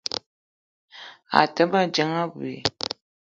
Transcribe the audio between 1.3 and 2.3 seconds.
A te ma dzeng